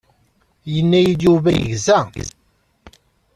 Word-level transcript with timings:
Yenna-yi-d 0.73 1.21
Yuba 1.25 1.49
yegza. 1.59 1.99